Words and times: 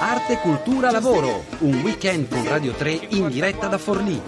Arte, 0.00 0.38
cultura, 0.38 0.90
lavoro. 0.90 1.44
Un 1.58 1.80
weekend 1.82 2.28
con 2.28 2.46
Radio 2.48 2.72
3 2.72 2.90
in 3.10 3.28
diretta 3.28 3.68
da 3.68 3.78
Forlì. 3.78 4.20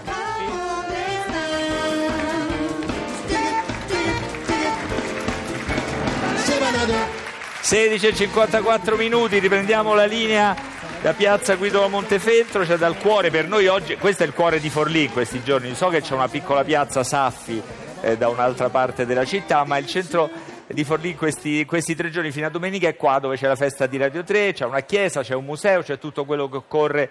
e 8.07 8.15
54 8.15 8.95
minuti, 8.95 9.39
riprendiamo 9.39 9.93
la 9.93 10.05
linea 10.05 10.55
da 11.01 11.13
piazza 11.13 11.55
Guido 11.55 11.87
Montefeltro, 11.89 12.65
cioè 12.65 12.77
dal 12.77 12.97
cuore 12.97 13.31
per 13.31 13.47
noi 13.47 13.67
oggi, 13.67 13.97
questo 13.97 14.23
è 14.23 14.25
il 14.27 14.33
cuore 14.33 14.59
di 14.59 14.69
Forlì 14.69 15.03
in 15.03 15.11
questi 15.11 15.43
giorni, 15.43 15.75
so 15.75 15.89
che 15.89 16.01
c'è 16.01 16.13
una 16.13 16.27
piccola 16.29 16.63
piazza 16.63 17.03
Saffi 17.03 17.61
eh, 18.05 18.17
da 18.17 18.29
un'altra 18.29 18.69
parte 18.69 19.07
della 19.07 19.25
città, 19.25 19.63
ma 19.65 19.77
il 19.77 19.87
centro 19.87 20.29
di 20.67 20.83
Forlì 20.83 21.15
questi, 21.15 21.65
questi, 21.65 21.95
tre 21.95 22.11
giorni 22.11 22.31
fino 22.31 22.45
a 22.45 22.49
domenica 22.49 22.87
è 22.87 22.95
qua 22.95 23.17
dove 23.17 23.35
c'è 23.35 23.47
la 23.47 23.55
festa 23.55 23.87
di 23.87 23.97
Radio 23.97 24.23
3, 24.23 24.53
c'è 24.53 24.65
una 24.65 24.81
chiesa, 24.81 25.23
c'è 25.23 25.33
un 25.33 25.45
museo, 25.45 25.81
c'è 25.81 25.97
tutto 25.97 26.23
quello 26.23 26.47
che 26.47 26.57
occorre 26.57 27.09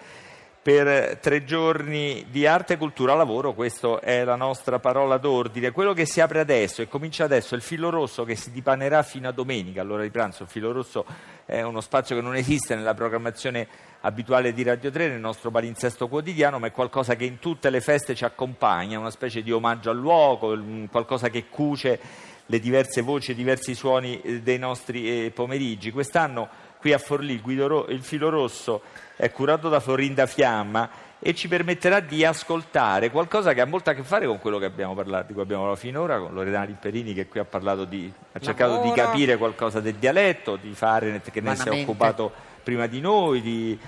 per 0.63 1.19
tre 1.19 1.45
giorni 1.45 2.25
di 2.31 2.47
arte, 2.47 2.79
cultura, 2.79 3.13
lavoro, 3.15 3.53
questa 3.53 4.01
è 4.01 4.25
la 4.25 4.37
nostra 4.37 4.79
parola 4.79 5.19
d'ordine. 5.19 5.73
Quello 5.73 5.93
che 5.93 6.07
si 6.07 6.23
apre 6.23 6.41
adesso 6.41 6.81
e 6.81 6.89
comincia 6.89 7.25
adesso 7.25 7.55
è 7.55 7.59
il 7.59 7.63
filo 7.63 7.91
rosso 7.91 8.25
che 8.25 8.35
si 8.35 8.51
dipanerà 8.51 9.03
fino 9.03 9.29
a 9.29 9.33
domenica, 9.33 9.83
all'ora 9.83 10.03
di 10.03 10.11
pranzo. 10.11 10.45
Il 10.45 10.49
filo 10.49 10.73
rosso 10.73 11.05
è 11.45 11.61
uno 11.61 11.83
spazio 11.83 12.17
che 12.17 12.23
non 12.23 12.35
esiste 12.35 12.75
nella 12.77 12.95
programmazione 12.95 13.67
abituale 14.05 14.53
di 14.53 14.63
Radio 14.63 14.91
3, 14.91 15.09
nel 15.09 15.21
nostro 15.21 15.51
palinsesto 15.51 16.09
quotidiano, 16.09 16.59
ma 16.59 16.67
è 16.67 16.73
qualcosa 16.73 17.17
che 17.17 17.25
in 17.25 17.39
tutte 17.39 17.71
le 17.71 17.81
feste 17.81 18.15
ci 18.15 18.25
accompagna, 18.25 18.99
una 18.99 19.11
specie 19.11 19.43
di 19.43 19.51
omaggio 19.51 19.91
al 19.91 19.97
luogo, 19.97 20.59
qualcosa 20.91 21.31
che 21.31 21.47
cuce 21.49 21.99
le 22.47 22.61
diverse 22.61 23.01
voci 23.01 23.31
e 23.31 23.33
i 23.33 23.37
diversi 23.37 23.75
suoni 23.75 24.21
eh, 24.21 24.43
dei 24.43 24.59
nostri 24.59 25.27
eh, 25.27 25.31
pomeriggi. 25.31 25.91
Quest'anno 25.91 26.49
qui 26.79 26.93
a 26.93 26.99
Forlì 26.99 27.41
il, 27.43 27.87
il 27.89 28.03
filo 28.03 28.29
rosso 28.29 28.83
è 29.17 29.31
curato 29.31 29.71
da 29.71 29.81
Florinda 29.81 30.27
Fiamma 30.27 30.91
e 31.19 31.35
ci 31.35 31.49
permetterà 31.49 32.01
di 32.01 32.23
ascoltare 32.27 33.11
qualcosa 33.11 33.55
che 33.55 33.63
ha 33.63 33.65
molto 33.65 33.89
a 33.89 33.95
che 33.95 34.03
fare 34.03 34.27
con 34.27 34.39
quello 34.39 34.59
che 34.59 34.67
abbiamo 34.67 34.95
parlato, 34.95 35.29
di 35.29 35.33
cui 35.33 35.41
abbiamo 35.41 35.63
parlato 35.63 35.81
finora, 35.81 36.19
con 36.19 36.35
Loredana 36.35 36.67
Lipperini 36.67 37.15
che 37.15 37.27
qui 37.27 37.41
ha, 37.41 37.85
di, 37.87 38.13
ha 38.33 38.39
cercato 38.39 38.83
di 38.83 38.93
capire 38.93 39.39
qualcosa 39.39 39.81
del 39.81 39.95
dialetto, 39.95 40.57
di 40.57 40.75
Farenet 40.75 41.31
che 41.31 41.41
ne 41.41 41.57
si 41.57 41.67
è 41.67 41.81
occupato 41.81 42.53
prima 42.65 42.87
di 42.87 43.01
noi, 43.01 43.41
di, 43.41 43.79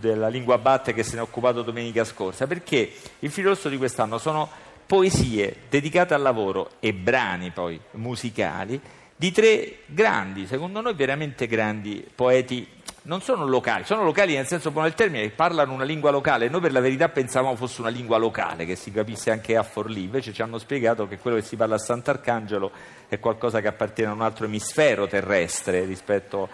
della 0.00 0.28
lingua 0.28 0.58
batte 0.58 0.92
che 0.92 1.04
se 1.04 1.14
ne 1.14 1.20
è 1.20 1.22
occupato 1.22 1.62
domenica 1.62 2.02
scorsa, 2.02 2.48
perché 2.48 2.92
il 3.20 3.30
filo 3.30 3.50
rosso 3.50 3.68
di 3.68 3.76
quest'anno 3.76 4.18
sono 4.18 4.50
poesie 4.86 5.56
dedicate 5.68 6.14
al 6.14 6.22
lavoro 6.22 6.72
e 6.80 6.92
brani 6.92 7.50
poi 7.50 7.80
musicali 7.92 8.80
di 9.16 9.30
tre 9.30 9.78
grandi, 9.86 10.46
secondo 10.46 10.80
noi 10.80 10.94
veramente 10.94 11.46
grandi 11.46 12.04
poeti 12.14 12.66
non 13.02 13.20
sono 13.20 13.46
locali, 13.46 13.84
sono 13.84 14.02
locali 14.02 14.34
nel 14.34 14.46
senso 14.46 14.70
buono 14.70 14.88
del 14.88 14.96
termine, 14.96 15.28
parlano 15.28 15.74
una 15.74 15.84
lingua 15.84 16.10
locale. 16.10 16.48
Noi 16.48 16.60
per 16.60 16.72
la 16.72 16.80
verità 16.80 17.08
pensavamo 17.10 17.54
fosse 17.54 17.82
una 17.82 17.90
lingua 17.90 18.16
locale, 18.16 18.64
che 18.64 18.76
si 18.76 18.90
capisse 18.90 19.30
anche 19.30 19.56
a 19.56 19.62
Forlì, 19.62 20.04
invece 20.04 20.32
ci 20.32 20.40
hanno 20.40 20.58
spiegato 20.58 21.06
che 21.06 21.18
quello 21.18 21.36
che 21.36 21.42
si 21.42 21.56
parla 21.56 21.74
a 21.74 21.78
Sant'Arcangelo 21.78 22.70
è 23.08 23.18
qualcosa 23.20 23.60
che 23.60 23.68
appartiene 23.68 24.10
a 24.10 24.14
un 24.14 24.22
altro 24.22 24.46
emisfero 24.46 25.06
terrestre 25.06 25.84
rispetto 25.84 26.48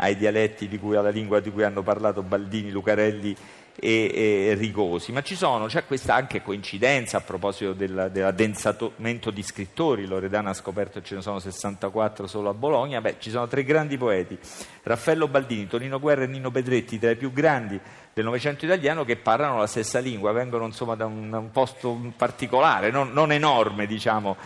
ai 0.00 0.16
dialetti 0.16 0.66
di 0.66 0.78
cui, 0.78 0.96
alla 0.96 1.10
lingua 1.10 1.40
di 1.40 1.50
cui 1.50 1.62
hanno 1.62 1.82
parlato 1.82 2.22
Baldini, 2.22 2.70
Lucarelli 2.70 3.36
e, 3.78 4.10
e 4.50 4.54
rigosi, 4.54 5.12
ma 5.12 5.22
ci 5.22 5.34
sono, 5.34 5.66
c'è 5.66 5.84
questa 5.84 6.14
anche 6.14 6.42
coincidenza 6.42 7.18
a 7.18 7.20
proposito 7.20 7.72
del, 7.72 8.10
dell'addensamento 8.12 9.30
di 9.30 9.42
scrittori, 9.42 10.06
Loredana 10.06 10.50
ha 10.50 10.54
scoperto 10.54 11.00
che 11.00 11.06
ce 11.06 11.14
ne 11.16 11.22
sono 11.22 11.38
64 11.38 12.26
solo 12.26 12.48
a 12.48 12.54
Bologna, 12.54 13.00
beh 13.00 13.16
ci 13.18 13.30
sono 13.30 13.46
tre 13.46 13.62
grandi 13.62 13.96
poeti, 13.96 14.38
Raffaello 14.82 15.28
Baldini, 15.28 15.66
Tonino 15.66 16.00
Guerra 16.00 16.24
e 16.24 16.26
Nino 16.26 16.50
Pedretti, 16.50 16.98
tra 16.98 17.10
i 17.10 17.16
più 17.16 17.32
grandi 17.32 17.78
del 18.12 18.24
Novecento 18.24 18.64
italiano 18.64 19.04
che 19.04 19.16
parlano 19.16 19.58
la 19.58 19.66
stessa 19.66 19.98
lingua, 19.98 20.32
vengono 20.32 20.64
insomma 20.64 20.94
da 20.94 21.06
un, 21.06 21.32
un 21.32 21.50
posto 21.50 22.12
particolare, 22.16 22.90
non, 22.90 23.12
non 23.12 23.32
enorme 23.32 23.86
diciamo, 23.86 24.36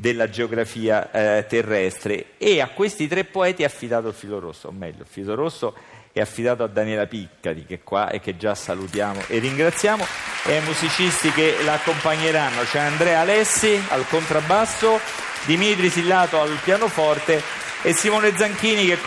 della 0.00 0.30
geografia 0.30 1.10
eh, 1.10 1.44
terrestre. 1.46 2.38
E 2.38 2.62
a 2.62 2.68
questi 2.68 3.06
tre 3.06 3.24
poeti 3.24 3.62
è 3.62 3.66
affidato 3.66 4.08
il 4.08 4.14
filo 4.14 4.38
rosso, 4.40 4.68
o 4.68 4.72
meglio, 4.72 5.02
il 5.02 5.08
filo 5.08 5.34
rosso 5.34 5.76
è 6.12 6.20
affidato 6.20 6.64
a 6.64 6.66
Daniela 6.66 7.06
Piccari 7.06 7.64
che 7.66 7.74
è 7.74 7.80
qua 7.84 8.08
e 8.08 8.18
che 8.18 8.36
già 8.36 8.54
salutiamo 8.54 9.22
e 9.28 9.38
ringraziamo. 9.38 10.04
E 10.46 10.56
ai 10.56 10.64
musicisti 10.64 11.30
che 11.30 11.56
l'accompagneranno 11.62 12.62
c'è 12.62 12.80
Andrea 12.80 13.20
Alessi 13.20 13.80
al 13.88 14.06
contrabbasso 14.08 14.98
Dimitri 15.44 15.90
Sillato 15.90 16.40
al 16.40 16.58
pianoforte 16.64 17.40
e 17.82 17.92
Simone 17.92 18.36
Zanchini 18.36 18.86
che, 18.86 18.98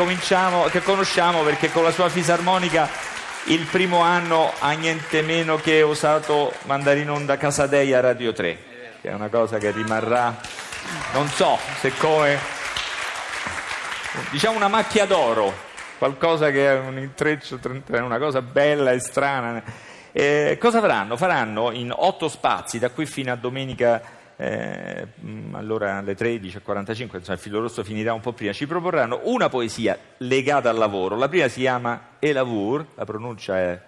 che 0.71 0.81
conosciamo 0.81 1.43
perché 1.43 1.71
con 1.71 1.83
la 1.83 1.91
sua 1.91 2.09
fisarmonica 2.09 2.89
il 3.45 3.65
primo 3.65 3.99
anno 3.99 4.51
ha 4.59 4.71
niente 4.71 5.21
meno 5.21 5.57
che 5.57 5.83
osato 5.83 6.53
mandare 6.63 7.01
in 7.01 7.09
onda 7.09 7.37
Casadei 7.37 7.93
a 7.93 7.99
Radio 7.99 8.31
3 8.31 8.57
che 9.01 9.09
è 9.09 9.13
una 9.13 9.27
cosa 9.27 9.57
che 9.57 9.69
rimarrà 9.71 10.39
non 11.13 11.27
so 11.27 11.57
se 11.79 11.91
come 11.97 12.37
diciamo 14.31 14.57
una 14.57 14.67
macchia 14.67 15.05
d'oro 15.05 15.71
qualcosa 16.03 16.51
che 16.51 16.67
è 16.67 16.79
un 16.79 16.97
intreccio, 16.97 17.59
una 17.87 18.17
cosa 18.17 18.41
bella 18.41 18.91
e 18.91 18.99
strana. 18.99 19.63
Eh, 20.11 20.57
cosa 20.59 20.81
faranno? 20.81 21.15
Faranno 21.15 21.71
in 21.71 21.93
otto 21.95 22.27
spazi, 22.27 22.77
da 22.77 22.89
qui 22.89 23.05
fino 23.05 23.31
a 23.31 23.35
domenica, 23.37 24.01
eh, 24.35 25.07
allora 25.53 25.99
alle 25.99 26.17
13.45, 26.17 27.15
insomma 27.15 27.21
il 27.29 27.39
filo 27.39 27.61
rosso 27.61 27.85
finirà 27.85 28.11
un 28.11 28.19
po' 28.19 28.33
prima, 28.33 28.51
ci 28.51 28.67
proporranno 28.67 29.21
una 29.23 29.47
poesia 29.47 29.97
legata 30.17 30.69
al 30.69 30.75
lavoro. 30.75 31.15
La 31.15 31.29
prima 31.29 31.47
si 31.47 31.61
chiama 31.61 32.09
Elavur, 32.19 32.85
la 32.95 33.05
pronuncia 33.05 33.57
è 33.57 33.81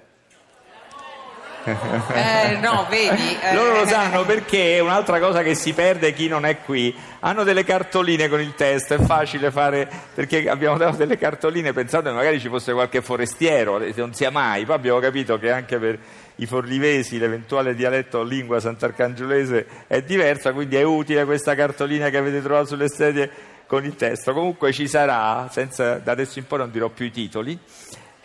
eh, 1.65 2.57
no, 2.61 2.85
vedi. 2.89 3.23
Eh. 3.45 3.53
Loro 3.53 3.79
lo 3.79 3.85
sanno 3.85 4.23
perché 4.23 4.77
è 4.77 4.79
un'altra 4.79 5.19
cosa 5.19 5.43
che 5.43 5.55
si 5.55 5.73
perde 5.73 6.13
chi 6.13 6.27
non 6.27 6.45
è 6.45 6.59
qui. 6.61 6.95
Hanno 7.19 7.43
delle 7.43 7.63
cartoline 7.63 8.27
con 8.27 8.39
il 8.39 8.55
testo, 8.55 8.95
è 8.95 8.99
facile 8.99 9.51
fare 9.51 9.87
perché 10.13 10.49
abbiamo 10.49 10.77
dato 10.77 10.95
delle 10.95 11.17
cartoline 11.17 11.73
pensando 11.73 12.09
che 12.09 12.15
magari 12.15 12.39
ci 12.39 12.47
fosse 12.47 12.73
qualche 12.73 13.01
forestiero, 13.01 13.79
non 13.95 14.13
sia 14.13 14.31
mai. 14.31 14.65
Poi 14.65 14.75
abbiamo 14.75 14.99
capito 14.99 15.37
che 15.37 15.51
anche 15.51 15.77
per 15.77 15.99
i 16.37 16.45
forlivesi 16.45 17.17
l'eventuale 17.17 17.75
dialetto 17.75 18.19
o 18.19 18.23
lingua 18.23 18.59
sant'arcangiolese 18.59 19.65
è 19.87 20.01
diversa, 20.01 20.53
quindi 20.53 20.75
è 20.75 20.83
utile 20.83 21.25
questa 21.25 21.55
cartolina 21.55 22.09
che 22.09 22.17
avete 22.17 22.41
trovato 22.41 22.67
sulle 22.67 22.89
sedie 22.89 23.29
con 23.67 23.83
il 23.83 23.95
testo. 23.95 24.33
Comunque 24.33 24.71
ci 24.71 24.87
sarà, 24.87 25.47
senza, 25.51 25.95
da 25.95 26.11
adesso 26.11 26.39
in 26.39 26.47
poi 26.47 26.59
non 26.59 26.71
dirò 26.71 26.89
più 26.89 27.05
i 27.05 27.11
titoli 27.11 27.59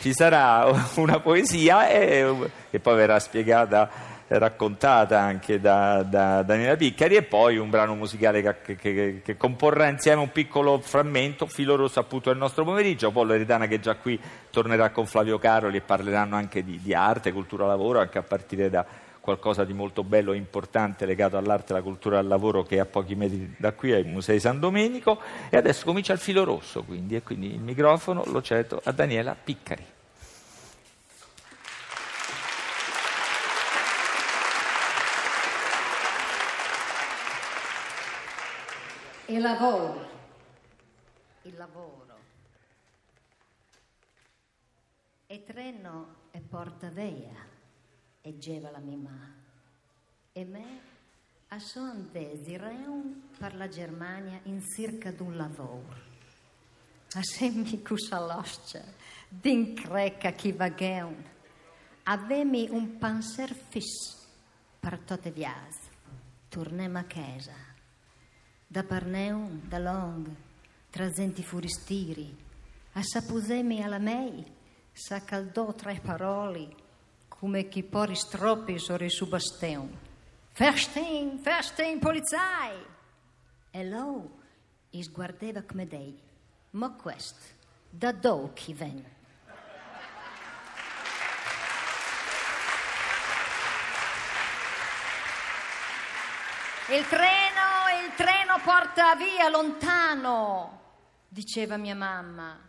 ci 0.00 0.12
sarà 0.12 0.66
una 0.96 1.20
poesia 1.20 1.88
e, 1.88 2.34
che 2.70 2.80
poi 2.80 2.96
verrà 2.96 3.18
spiegata 3.18 4.08
raccontata 4.38 5.18
anche 5.18 5.60
da, 5.60 6.04
da 6.04 6.42
Daniela 6.42 6.76
Piccari 6.76 7.16
e 7.16 7.22
poi 7.22 7.56
un 7.58 7.68
brano 7.68 7.96
musicale 7.96 8.40
che, 8.62 8.76
che, 8.76 9.20
che, 9.24 9.36
comporrà 9.36 9.88
insieme 9.88 10.20
un 10.20 10.30
piccolo 10.30 10.78
frammento, 10.78 11.46
filo 11.46 11.74
rosso 11.74 11.98
appunto 11.98 12.30
del 12.30 12.38
nostro 12.38 12.62
pomeriggio, 12.64 13.10
poi 13.10 13.26
Loredana 13.26 13.66
che 13.66 13.80
già 13.80 13.96
qui 13.96 14.20
tornerà 14.50 14.90
con 14.90 15.06
Flavio 15.06 15.38
Caroli 15.38 15.78
e 15.78 15.80
parleranno 15.80 16.36
anche 16.36 16.62
di, 16.62 16.78
di 16.80 16.94
arte, 16.94 17.32
cultura, 17.32 17.66
lavoro, 17.66 17.98
anche 17.98 18.18
a 18.18 18.22
partire 18.22 18.70
da 18.70 18.86
qualcosa 19.20 19.64
di 19.64 19.72
molto 19.72 20.02
bello 20.02 20.32
e 20.32 20.36
importante 20.36 21.04
legato 21.04 21.36
all'arte 21.36 21.72
e 21.72 21.76
alla 21.76 21.84
cultura 21.84 22.16
del 22.16 22.26
lavoro 22.26 22.62
che 22.62 22.76
è 22.76 22.78
a 22.78 22.86
pochi 22.86 23.14
metri 23.14 23.54
da 23.58 23.72
qui 23.72 23.92
ai 23.92 24.04
Musei 24.04 24.40
San 24.40 24.58
Domenico 24.58 25.20
e 25.50 25.56
adesso 25.56 25.84
comincia 25.84 26.12
il 26.12 26.18
filo 26.18 26.44
rosso 26.44 26.82
quindi 26.82 27.16
e 27.16 27.22
quindi 27.22 27.52
il 27.52 27.60
microfono 27.60 28.24
lo 28.26 28.42
cedo 28.42 28.80
a 28.84 28.92
Daniela 28.92 29.34
Piccari. 29.34 29.84
E 39.26 39.38
lavoro, 39.38 40.08
il 41.42 41.56
lavoro. 41.56 41.98
E 45.28 45.44
treno 45.44 46.06
e 46.32 46.40
porta 46.40 46.88
via 46.88 47.49
e 48.20 48.38
geva 48.38 48.70
la 48.70 48.78
mima. 48.78 49.34
E 50.32 50.44
me 50.44 50.80
a 51.48 51.58
son 51.58 52.08
desireum 52.12 53.30
per 53.38 53.56
la 53.56 53.68
Germania 53.68 54.40
in 54.44 54.62
circa 54.62 55.10
d'un 55.10 55.36
lavoro. 55.36 56.08
A 57.14 57.22
semmi 57.22 57.82
cusaloscia, 57.82 58.84
din 59.28 59.74
creca 59.74 60.30
chi 60.32 60.52
vagheun. 60.52 61.24
Avemi 62.04 62.68
un 62.70 62.98
panzer 62.98 63.52
fis 63.52 64.28
per 64.78 64.98
tutte 64.98 65.30
vias. 65.30 65.76
Tornem 66.48 66.96
a 66.96 67.04
casa 67.04 67.70
da 68.72 68.84
Parneum, 68.84 69.62
da 69.66 69.80
Long, 69.80 70.28
trazenti 70.90 71.42
furistiri, 71.42 72.32
assapusemi 72.92 73.82
alla 73.82 73.98
mei, 73.98 74.44
s'accaldò 74.92 75.74
tre 75.74 75.98
parole, 76.00 76.68
come 77.40 77.68
chi 77.68 77.82
pori 77.82 78.14
stroppi 78.14 78.78
sore 78.78 79.08
su 79.08 79.26
basteun. 79.26 79.98
Verstehen, 80.54 81.40
verstehen, 81.40 81.98
polizei! 81.98 82.84
E 83.70 83.88
lo, 83.88 84.30
e 84.90 85.02
sguardava 85.02 85.62
come 85.62 85.86
dei, 85.86 86.20
ma 86.72 86.90
questo, 86.90 87.42
da 87.88 88.12
dove 88.12 88.52
chi 88.52 88.74
viene? 88.74 89.18
Il 96.90 97.06
treno, 97.06 98.04
il 98.04 98.14
treno 98.16 98.60
porta 98.62 99.14
via 99.16 99.48
lontano, 99.48 100.80
diceva 101.26 101.78
mia 101.78 101.94
mamma. 101.94 102.68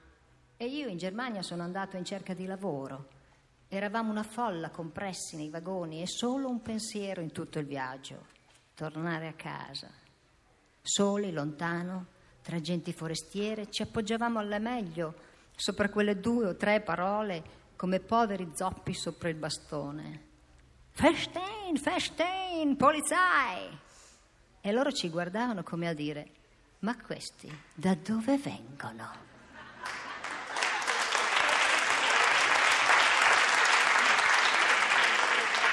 E 0.55 0.65
io 0.65 0.87
in 0.87 0.97
Germania 0.97 1.41
sono 1.41 1.63
andato 1.63 1.97
in 1.97 2.05
cerca 2.05 2.33
di 2.33 2.45
lavoro. 2.45 3.19
Eravamo 3.73 4.11
una 4.11 4.23
folla 4.23 4.69
compressi 4.69 5.37
nei 5.37 5.47
vagoni 5.47 6.01
e 6.01 6.05
solo 6.05 6.49
un 6.49 6.61
pensiero 6.61 7.21
in 7.21 7.31
tutto 7.31 7.57
il 7.57 7.65
viaggio, 7.65 8.25
tornare 8.75 9.29
a 9.29 9.33
casa. 9.33 9.89
Soli, 10.81 11.31
lontano, 11.31 12.07
tra 12.41 12.59
genti 12.59 12.91
forestiere, 12.91 13.71
ci 13.71 13.81
appoggiavamo 13.81 14.39
alla 14.39 14.59
meglio 14.59 15.13
sopra 15.55 15.87
quelle 15.87 16.19
due 16.19 16.47
o 16.47 16.55
tre 16.57 16.81
parole 16.81 17.43
come 17.77 18.01
poveri 18.01 18.51
zoppi 18.53 18.93
sopra 18.93 19.29
il 19.29 19.35
bastone. 19.35 20.23
Festein, 20.89 21.77
festein, 21.77 22.75
polizai! 22.75 23.69
E 24.59 24.71
loro 24.73 24.91
ci 24.91 25.07
guardavano 25.09 25.63
come 25.63 25.87
a 25.87 25.93
dire, 25.93 26.29
ma 26.79 27.01
questi 27.01 27.49
da 27.73 27.95
dove 27.95 28.37
vengono? 28.37 29.30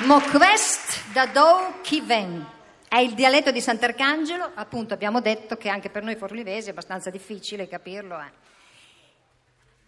Mo 0.06 0.20
quest 0.20 1.10
da 1.12 1.26
chi 1.82 2.00
ven? 2.00 2.46
È 2.86 2.98
il 2.98 3.14
dialetto 3.14 3.50
di 3.50 3.60
Sant'Arcangelo, 3.60 4.52
appunto 4.54 4.94
abbiamo 4.94 5.20
detto 5.20 5.56
che 5.56 5.68
anche 5.68 5.90
per 5.90 6.04
noi 6.04 6.14
forlivesi 6.14 6.68
è 6.68 6.70
abbastanza 6.70 7.10
difficile 7.10 7.66
capirlo. 7.66 8.16
Eh. 8.16 8.30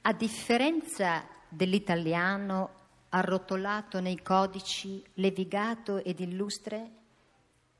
A 0.02 0.12
differenza 0.12 1.24
dell'italiano 1.48 2.70
arrotolato 3.10 4.00
nei 4.00 4.20
codici, 4.20 5.00
levigato 5.14 6.02
ed 6.02 6.18
illustre, 6.18 6.90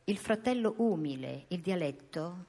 il 0.04 0.16
fratello 0.16 0.74
umile, 0.76 1.46
il 1.48 1.60
dialetto, 1.60 2.44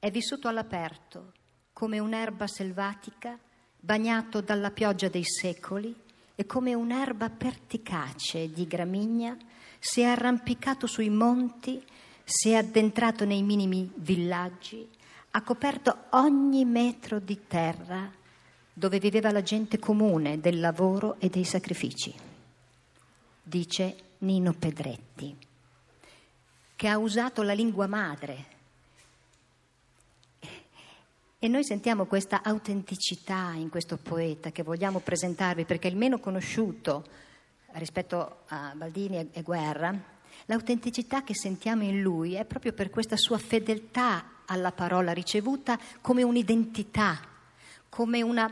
è 0.00 0.10
vissuto 0.10 0.48
all'aperto, 0.48 1.32
come 1.72 2.00
un'erba 2.00 2.48
selvatica, 2.48 3.38
bagnato 3.78 4.40
dalla 4.40 4.72
pioggia 4.72 5.06
dei 5.06 5.24
secoli, 5.24 5.94
e 6.34 6.46
come 6.46 6.74
un'erba 6.74 7.30
perticace 7.30 8.50
di 8.50 8.66
gramigna 8.66 9.36
si 9.78 10.00
è 10.00 10.04
arrampicato 10.04 10.86
sui 10.86 11.10
monti, 11.10 11.82
si 12.24 12.50
è 12.50 12.54
addentrato 12.54 13.24
nei 13.24 13.42
minimi 13.42 13.90
villaggi, 13.96 14.88
ha 15.32 15.42
coperto 15.42 16.04
ogni 16.10 16.64
metro 16.64 17.18
di 17.18 17.46
terra 17.46 18.10
dove 18.72 18.98
viveva 18.98 19.30
la 19.30 19.42
gente 19.42 19.78
comune 19.78 20.40
del 20.40 20.60
lavoro 20.60 21.16
e 21.18 21.28
dei 21.28 21.44
sacrifici. 21.44 22.14
Dice 23.42 23.96
Nino 24.18 24.52
Pedretti 24.52 25.50
che 26.82 26.88
ha 26.88 26.98
usato 26.98 27.42
la 27.42 27.52
lingua 27.52 27.86
madre. 27.86 28.46
E 31.44 31.48
noi 31.48 31.64
sentiamo 31.64 32.04
questa 32.04 32.40
autenticità 32.44 33.50
in 33.56 33.68
questo 33.68 33.96
poeta 33.96 34.52
che 34.52 34.62
vogliamo 34.62 35.00
presentarvi 35.00 35.64
perché 35.64 35.88
è 35.88 35.90
il 35.90 35.96
meno 35.96 36.20
conosciuto 36.20 37.04
rispetto 37.72 38.42
a 38.46 38.72
Baldini 38.76 39.28
e 39.32 39.42
Guerra. 39.42 39.92
L'autenticità 40.44 41.24
che 41.24 41.34
sentiamo 41.34 41.82
in 41.82 42.00
lui 42.00 42.34
è 42.34 42.44
proprio 42.44 42.72
per 42.72 42.90
questa 42.90 43.16
sua 43.16 43.38
fedeltà 43.38 44.42
alla 44.46 44.70
parola 44.70 45.10
ricevuta 45.10 45.76
come 46.00 46.22
un'identità, 46.22 47.18
come 47.88 48.22
una 48.22 48.48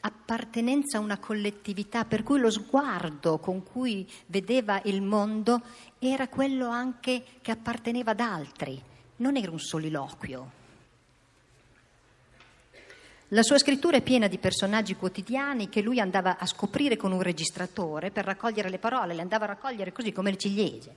appartenenza 0.00 0.98
a 0.98 1.00
una 1.00 1.18
collettività, 1.18 2.04
per 2.04 2.22
cui 2.22 2.38
lo 2.38 2.52
sguardo 2.52 3.38
con 3.38 3.64
cui 3.64 4.08
vedeva 4.26 4.80
il 4.84 5.02
mondo 5.02 5.60
era 5.98 6.28
quello 6.28 6.68
anche 6.68 7.24
che 7.42 7.50
apparteneva 7.50 8.12
ad 8.12 8.20
altri, 8.20 8.80
non 9.16 9.34
era 9.34 9.50
un 9.50 9.58
soliloquio. 9.58 10.57
La 13.32 13.42
sua 13.42 13.58
scrittura 13.58 13.98
è 13.98 14.02
piena 14.02 14.26
di 14.26 14.38
personaggi 14.38 14.96
quotidiani 14.96 15.68
che 15.68 15.82
lui 15.82 16.00
andava 16.00 16.38
a 16.38 16.46
scoprire 16.46 16.96
con 16.96 17.12
un 17.12 17.20
registratore 17.20 18.10
per 18.10 18.24
raccogliere 18.24 18.70
le 18.70 18.78
parole, 18.78 19.12
le 19.12 19.20
andava 19.20 19.44
a 19.44 19.48
raccogliere 19.48 19.92
così 19.92 20.12
come 20.12 20.30
il 20.30 20.38
ciliegie. 20.38 20.94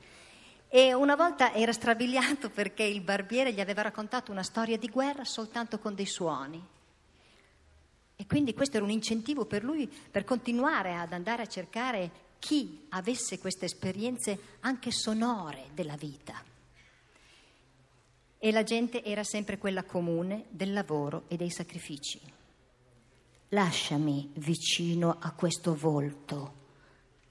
E 0.69 0.93
una 0.93 1.17
volta 1.17 1.53
era 1.53 1.73
strabiliato 1.73 2.49
perché 2.55 2.83
il 2.83 3.01
barbiere 3.01 3.51
gli 3.51 3.59
aveva 3.59 3.81
raccontato 3.81 4.31
una 4.31 4.43
storia 4.43 4.77
di 4.77 4.87
guerra 4.87 5.25
soltanto 5.25 5.77
con 5.77 5.93
dei 5.93 6.05
suoni. 6.05 6.63
E 8.15 8.25
quindi 8.25 8.53
questo 8.53 8.77
era 8.77 8.85
un 8.85 8.91
incentivo 8.91 9.43
per 9.43 9.65
lui 9.65 9.85
per 9.87 10.23
continuare 10.23 10.95
ad 10.95 11.11
andare 11.11 11.41
a 11.41 11.47
cercare 11.47 12.11
chi 12.39 12.85
avesse 12.89 13.39
queste 13.39 13.65
esperienze 13.65 14.39
anche 14.61 14.91
sonore 14.91 15.65
della 15.73 15.97
vita. 15.97 16.50
E 18.43 18.51
la 18.51 18.63
gente 18.63 19.03
era 19.03 19.23
sempre 19.23 19.59
quella 19.59 19.83
comune 19.83 20.45
del 20.49 20.73
lavoro 20.73 21.25
e 21.27 21.37
dei 21.37 21.51
sacrifici. 21.51 22.19
Lasciami 23.49 24.31
vicino 24.37 25.17
a 25.19 25.31
questo 25.33 25.75
volto 25.75 26.59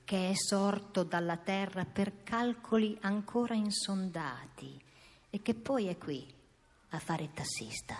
che 0.05 0.31
è 0.31 0.35
sorto 0.35 1.03
dalla 1.03 1.37
terra 1.37 1.85
per 1.85 2.23
calcoli 2.23 2.97
ancora 3.01 3.55
insondati 3.55 4.81
e 5.31 5.43
che 5.43 5.55
poi 5.55 5.89
è 5.89 5.99
qui 5.99 6.25
a 6.91 6.99
fare 7.01 7.31
tassista. 7.35 7.97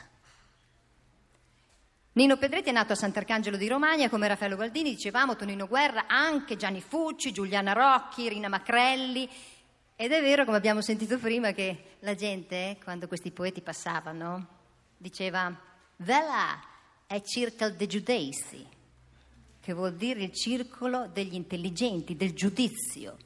Nino 2.13 2.37
Pedretti 2.37 2.69
è 2.69 2.73
nato 2.73 2.93
a 2.93 2.97
Sant'Arcangelo 2.97 3.57
di 3.57 3.67
Romagna 3.67 4.09
come 4.09 4.29
Raffaello 4.29 4.57
Gualdini, 4.57 4.91
dicevamo 4.91 5.35
Tonino 5.35 5.67
Guerra, 5.67 6.07
anche 6.07 6.57
Gianni 6.57 6.81
Fucci, 6.81 7.33
Giuliana 7.33 7.73
Rocchi, 7.73 8.29
Rina 8.29 8.49
Macrelli. 8.49 9.29
Ed 10.03 10.13
è 10.13 10.23
vero, 10.23 10.47
come 10.47 10.57
abbiamo 10.57 10.81
sentito 10.81 11.19
prima, 11.19 11.53
che 11.53 11.97
la 11.99 12.15
gente, 12.15 12.79
quando 12.83 13.07
questi 13.07 13.31
poeti 13.31 13.61
passavano, 13.61 14.47
diceva 14.97 15.55
Vela 15.97 16.59
è 17.07 17.21
Circle 17.21 17.77
de 17.77 17.87
Giudeici, 17.87 18.67
che 19.61 19.73
vuol 19.75 19.93
dire 19.97 20.23
il 20.23 20.33
circolo 20.33 21.07
degli 21.13 21.35
intelligenti, 21.35 22.17
del 22.17 22.33
giudizio. 22.33 23.19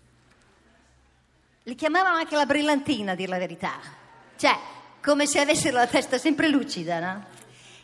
Li 1.63 1.77
chiamavano 1.77 2.17
anche 2.17 2.35
la 2.35 2.45
brillantina, 2.45 3.13
a 3.13 3.15
dir 3.15 3.29
la 3.29 3.39
verità. 3.39 3.79
Cioè, 4.35 4.59
come 5.01 5.29
se 5.29 5.39
avessero 5.39 5.77
la 5.77 5.87
testa 5.87 6.19
sempre 6.19 6.49
lucida, 6.49 6.99
no? 6.99 7.25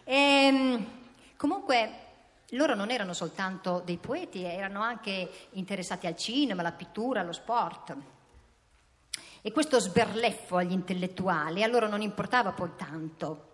E, 0.02 0.16
ehm, 0.16 0.86
comunque 1.36 1.92
loro 2.48 2.74
non 2.74 2.90
erano 2.90 3.12
soltanto 3.12 3.82
dei 3.84 3.98
poeti, 3.98 4.42
erano 4.42 4.82
anche 4.82 5.30
interessati 5.50 6.08
al 6.08 6.16
cinema, 6.16 6.62
alla 6.62 6.72
pittura, 6.72 7.20
allo 7.20 7.30
sport. 7.30 8.18
E 9.42 9.52
questo 9.52 9.80
sberleffo 9.80 10.56
agli 10.56 10.72
intellettuali 10.72 11.62
a 11.62 11.66
loro 11.66 11.88
non 11.88 12.02
importava 12.02 12.52
poi 12.52 12.70
tanto, 12.76 13.52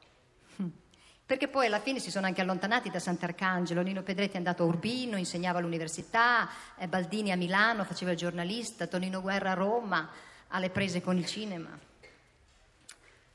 perché 1.27 1.49
poi 1.49 1.67
alla 1.67 1.81
fine 1.81 1.99
si 1.99 2.11
sono 2.11 2.27
anche 2.27 2.41
allontanati 2.41 2.91
da 2.91 2.99
Sant'Arcangelo. 2.99 3.83
Nino 3.83 4.03
Pedretti 4.03 4.35
è 4.35 4.39
andato 4.39 4.63
a 4.63 4.67
Urbino, 4.67 5.17
insegnava 5.17 5.59
all'università, 5.59 6.49
eh, 6.77 6.89
Baldini 6.89 7.33
a 7.33 7.37
Milano, 7.37 7.85
faceva 7.85 8.13
il 8.13 8.17
giornalista, 8.17 8.87
Tonino 8.87 9.21
Guerra 9.21 9.51
a 9.53 9.55
Roma, 9.55 10.09
alle 10.49 10.71
prese 10.71 11.01
con 11.01 11.17
il 11.17 11.27
cinema. 11.27 11.77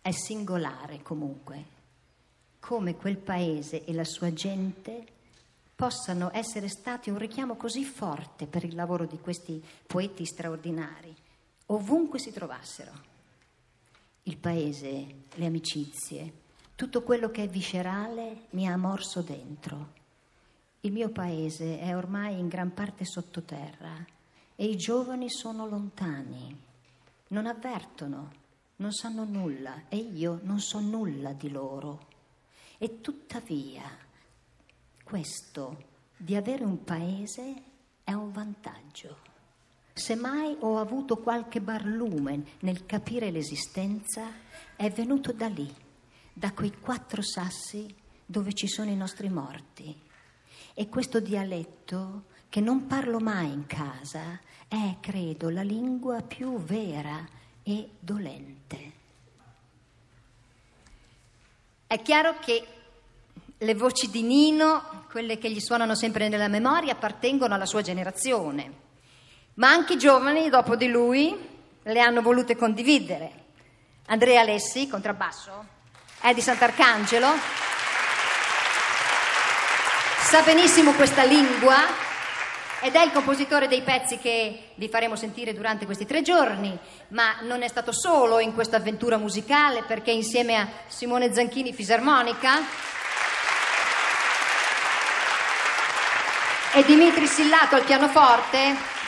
È 0.01 0.12
singolare 0.12 1.01
comunque 1.01 1.79
come 2.60 2.96
quel 2.96 3.17
paese 3.17 3.84
e 3.84 3.93
la 3.93 4.05
sua 4.05 4.31
gente 4.31 5.05
possano 5.75 6.29
essere 6.31 6.70
stati 6.70 7.10
un 7.10 7.17
richiamo 7.17 7.55
così 7.55 7.84
forte 7.84 8.46
per 8.46 8.63
il 8.63 8.75
lavoro 8.75 9.05
di 9.05 9.20
questi 9.20 9.62
poeti 9.88 10.25
straordinari, 10.25 11.13
ovunque 11.74 12.20
si 12.20 12.32
trovassero. 12.32 12.92
Il 14.24 14.38
paese, 14.38 15.24
le 15.36 15.46
amicizie, 15.46 16.34
tutto 16.75 17.01
quello 17.01 17.30
che 17.32 17.44
è 17.44 17.48
viscerale 17.48 18.48
mi 18.51 18.68
ha 18.68 18.78
morso 18.78 19.22
dentro. 19.22 20.00
Il 20.82 20.92
mio 20.92 21.10
paese 21.10 21.80
è 21.80 21.96
ormai 21.96 22.40
in 22.40 22.48
gran 22.48 22.74
parte 22.74 23.06
sottoterra 23.06 24.06
e 24.56 24.66
i 24.66 24.75
giovani 24.75 25.30
sono 25.30 25.68
lontani, 25.68 26.60
non 27.30 27.46
avvertono, 27.46 28.32
non 28.78 28.92
sanno 28.92 29.24
nulla 29.24 29.84
e 29.88 29.98
io 29.98 30.40
non 30.44 30.60
so 30.60 30.80
nulla 30.80 31.34
di 31.34 31.50
loro. 31.50 32.08
E 32.78 33.00
tuttavia 33.00 33.84
questo 35.04 35.90
di 36.18 36.36
avere 36.36 36.63
un 36.63 36.84
paese 36.84 37.63
è 38.04 38.13
un 38.13 38.32
vantaggio. 38.32 39.31
Se 39.94 40.16
mai 40.16 40.56
ho 40.60 40.78
avuto 40.78 41.18
qualche 41.18 41.60
barlume 41.60 42.44
nel 42.60 42.86
capire 42.86 43.30
l'esistenza, 43.30 44.32
è 44.76 44.90
venuto 44.90 45.34
da 45.34 45.48
lì, 45.48 45.72
da 46.34 46.52
quei 46.54 46.74
quattro 46.80 47.22
sassi 47.22 47.94
dove 48.26 48.54
ci 48.54 48.68
sono 48.68 48.90
i 48.90 48.96
nostri 48.96 49.30
morti. 49.30 50.00
E 50.74 50.88
questo 50.88 51.20
dialetto, 51.20 52.24
che 52.48 52.62
non 52.62 52.88
parlo 52.88 53.20
mai 53.20 53.52
in 53.52 53.66
casa, 53.68 54.40
è, 54.68 54.98
credo, 55.02 55.50
la 55.50 55.64
lingua 55.64 56.22
più 56.22 56.58
vera 56.60 57.28
e 57.62 57.90
dolente. 58.00 58.92
È 61.86 62.02
chiaro 62.02 62.40
che 62.40 62.66
le 63.58 63.76
voci 63.76 64.10
di 64.10 64.22
Nino, 64.22 65.06
quelle 65.12 65.38
che 65.38 65.52
gli 65.52 65.60
suonano 65.60 65.94
sempre 65.94 66.30
nella 66.30 66.48
memoria, 66.48 66.94
appartengono 66.94 67.54
alla 67.54 67.66
sua 67.66 67.82
generazione, 67.82 68.90
ma 69.55 69.70
anche 69.70 69.93
i 69.93 69.98
giovani 69.98 70.50
dopo 70.50 70.75
di 70.75 70.88
lui 70.88 71.50
le 71.84 72.00
hanno 72.00 72.22
volute 72.22 72.55
condividere. 72.55 73.39
Andrea 74.08 74.41
Alessi, 74.41 74.88
contrabbasso, 74.88 75.65
Eddie 76.22 76.43
Sant'Arcangelo, 76.43 77.27
sa 80.20 80.41
benissimo 80.41 80.93
questa 80.93 81.24
lingua 81.24 82.10
ed 82.81 82.96
è 82.96 83.03
il 83.03 83.12
compositore 83.12 83.67
dei 83.67 83.81
pezzi 83.81 84.17
che 84.17 84.72
vi 84.75 84.89
faremo 84.89 85.15
sentire 85.15 85.53
durante 85.53 85.86
questi 85.86 86.05
tre 86.05 86.22
giorni, 86.22 86.77
ma 87.10 87.41
non 87.41 87.62
è 87.62 87.67
stato 87.67 87.91
solo 87.91 88.39
in 88.39 88.53
questa 88.53 88.77
avventura 88.77 89.17
musicale 89.17 89.84
perché 89.84 90.12
insieme 90.12 90.55
a 90.55 90.67
Simone 90.88 91.34
Zanchini 91.34 91.74
fisarmonica 91.74 92.60
e 96.74 96.84
Dimitri 96.86 97.27
Sillato 97.27 97.75
al 97.75 97.84
pianoforte 97.84 99.00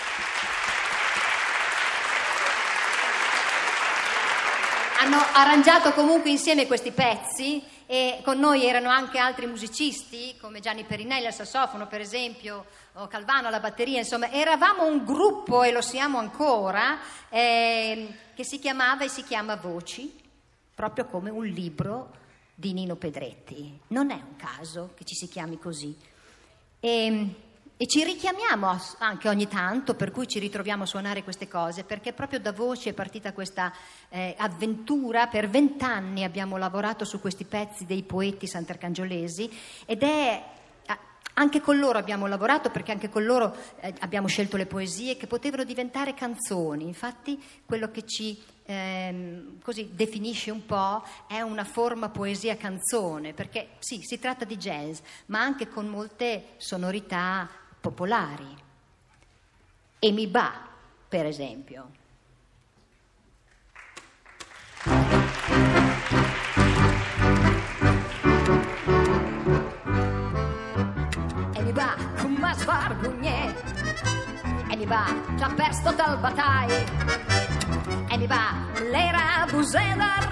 hanno 5.03 5.17
arrangiato 5.33 5.91
comunque 5.91 6.29
insieme 6.29 6.65
questi 6.65 6.91
pezzi 6.91 7.61
e 7.85 8.21
con 8.23 8.39
noi 8.39 8.65
erano 8.65 8.89
anche 8.89 9.17
altri 9.17 9.47
musicisti 9.47 10.33
come 10.39 10.61
Gianni 10.61 10.85
Perinelli 10.85 11.25
al 11.25 11.33
sassofono 11.33 11.87
per 11.87 11.99
esempio 11.99 12.65
o 12.93 13.07
Calvano 13.07 13.49
alla 13.49 13.59
batteria 13.59 13.99
insomma 13.99 14.31
eravamo 14.31 14.85
un 14.85 15.03
gruppo 15.03 15.63
e 15.63 15.73
lo 15.73 15.81
siamo 15.81 16.19
ancora 16.19 16.99
eh, 17.27 18.15
che 18.33 18.45
si 18.45 18.59
chiamava 18.59 19.03
e 19.03 19.09
si 19.09 19.23
chiama 19.23 19.57
Voci 19.57 20.21
proprio 20.73 21.05
come 21.05 21.29
un 21.29 21.45
libro 21.45 22.21
di 22.55 22.71
Nino 22.71 22.95
Pedretti. 22.95 23.79
Non 23.87 24.09
è 24.09 24.15
un 24.15 24.37
caso 24.37 24.91
che 24.95 25.03
ci 25.03 25.15
si 25.15 25.27
chiami 25.27 25.59
così. 25.59 25.93
E, 26.79 27.35
e 27.83 27.85
ci 27.85 28.01
richiamiamo 28.01 28.79
anche 28.99 29.27
ogni 29.27 29.49
tanto, 29.49 29.93
per 29.93 30.11
cui 30.11 30.25
ci 30.25 30.39
ritroviamo 30.39 30.83
a 30.83 30.85
suonare 30.85 31.21
queste 31.21 31.49
cose, 31.49 31.83
perché 31.83 32.13
proprio 32.13 32.39
da 32.39 32.53
voci 32.53 32.87
è 32.87 32.93
partita 32.93 33.33
questa 33.33 33.73
eh, 34.07 34.33
avventura. 34.37 35.27
Per 35.27 35.49
vent'anni 35.49 36.23
abbiamo 36.23 36.55
lavorato 36.55 37.03
su 37.03 37.19
questi 37.19 37.43
pezzi 37.43 37.85
dei 37.85 38.03
poeti 38.03 38.47
sant'arcangiolesi 38.47 39.51
ed 39.85 40.01
è 40.01 40.43
anche 41.35 41.61
con 41.61 41.79
loro 41.79 41.97
abbiamo 41.97 42.27
lavorato 42.27 42.69
perché 42.69 42.91
anche 42.91 43.09
con 43.09 43.25
loro 43.25 43.55
eh, 43.79 43.91
abbiamo 44.01 44.27
scelto 44.27 44.55
le 44.55 44.67
poesie 44.67 45.17
che 45.17 45.27
potevano 45.27 45.65
diventare 45.65 46.13
canzoni. 46.13 46.85
Infatti 46.85 47.41
quello 47.65 47.91
che 47.91 48.05
ci 48.05 48.41
ehm, 48.63 49.57
definisce 49.89 50.51
un 50.51 50.65
po' 50.65 51.03
è 51.27 51.41
una 51.41 51.65
forma 51.65 52.07
poesia 52.07 52.55
canzone, 52.55 53.33
perché 53.33 53.71
sì, 53.79 53.99
si 54.03 54.19
tratta 54.19 54.45
di 54.45 54.55
jazz, 54.55 54.99
ma 55.25 55.41
anche 55.41 55.67
con 55.67 55.87
molte 55.87 56.53
sonorità 56.57 57.49
popolari. 57.83 58.55
E 59.99 60.11
mi 60.11 60.25
va, 60.27 60.53
per 61.09 61.25
esempio. 61.25 61.91
E 71.53 71.61
mi 71.61 71.71
va, 71.73 71.95
come 72.21 72.53
svargugne. 72.55 73.53
E 74.69 74.75
mi 74.77 74.85
va, 74.85 75.05
già 75.35 75.49
persto 75.49 75.91
dal 75.91 76.17
batai. 76.19 76.71
E 78.07 78.17
mi 78.17 78.27
va, 78.27 78.45
l'era 78.91 79.45
busedar. 79.51 80.23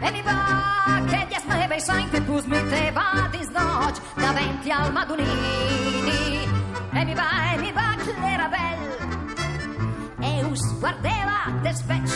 E 0.00 0.10
mi 0.10 0.22
va, 0.22 1.02
che 1.06 1.26
dies 1.28 1.44
me 1.44 1.66
bei 1.68 1.80
sainte 1.80 2.20
pus 2.22 2.44
mi 2.46 2.58
te 2.68 2.90
va 2.92 3.28
dis 3.30 3.48
noc 3.50 4.00
davanti 4.16 4.70
al 4.70 4.92
Madunini. 4.92 6.35
E 6.98 7.04
mi 7.04 7.14
va, 7.14 7.52
e 7.52 7.58
mi 7.58 7.72
va, 7.72 7.94
che 8.02 8.14
l'era 8.18 8.48
bel. 8.48 8.80
E 10.18 10.44
us 10.44 10.78
guardeva 10.78 11.52
des 11.60 11.76
spec. 11.76 12.08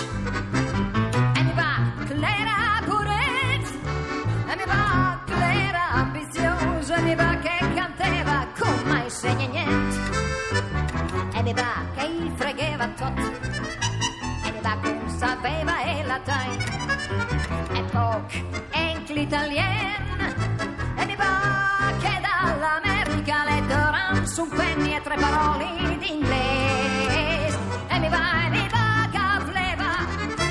E 1.38 1.42
mi 1.42 1.52
va, 1.52 1.72
che 2.06 2.14
l'era 2.14 2.80
puret. 2.86 3.66
E 4.50 4.56
mi 4.56 4.64
va, 4.64 5.20
che 5.26 5.34
l'era 5.34 5.84
ambiziosa. 6.02 6.94
E 6.96 7.02
mi 7.02 7.14
va, 7.14 7.36
che 7.44 7.56
canteva 7.74 8.46
con 8.58 8.74
mai 8.86 9.10
segna 9.10 9.46
niente. 9.48 9.98
E 11.34 11.42
mi 11.42 11.52
va, 11.52 11.72
che 11.94 12.04
il 12.06 12.32
fregheva 12.36 12.88
tot. 12.96 13.18
E 14.46 14.50
mi 14.50 14.60
va, 14.62 14.78
che 14.80 14.98
sapeva 15.18 15.82
e 15.82 16.04
la 16.06 16.20
tai. 16.24 16.56
E 17.72 17.82
poc, 17.92 18.44
anche 18.72 19.12
l'italien. 19.12 20.09
Su 24.40 24.46
un 24.46 24.48
penny 24.56 24.94
e 24.94 25.00
tre 25.02 25.16
parole 25.16 25.66
d'inglese. 25.98 27.58
E 27.88 27.98
mi 27.98 28.08
va, 28.08 28.46
e 28.46 28.50
mi 28.50 28.68
va, 28.68 29.08
che 29.10 29.44
fleva. 29.50 29.90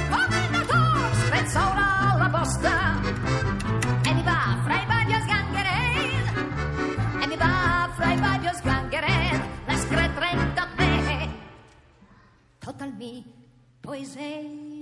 Commendator, 0.10 1.16
spezza 1.26 1.70
ora 1.72 2.18
la 2.18 2.30
posta. 2.30 3.02
E 4.04 4.14
mi 4.14 4.24
va, 4.24 4.60
fra 4.64 4.82
i 4.82 4.86
bagli 4.86 5.14
sgangherese. 5.24 6.34
E 7.22 7.28
mi 7.28 7.36
va, 7.36 7.90
fra 7.96 8.12
i 8.12 8.20
bagli 8.20 8.50
sgangherese. 8.54 9.42
La 9.66 9.76
scretrenta 9.78 10.68
me. 10.78 11.30
Total 12.60 12.94
mi 12.96 13.24
poesie. 13.80 14.79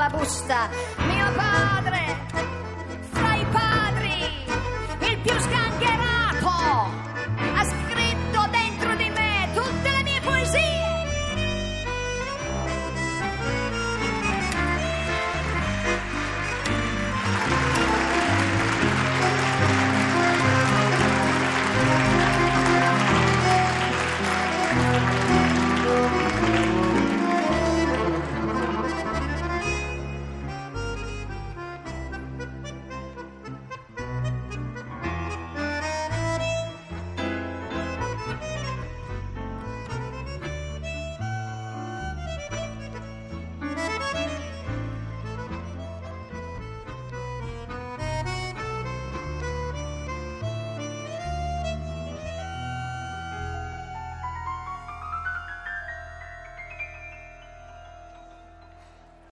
la 0.00 0.08
busta. 0.08 0.70
Mio 1.06 1.26
padre 1.36 2.49